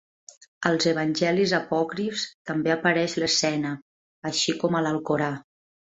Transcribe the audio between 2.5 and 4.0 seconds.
també apareix l'escena,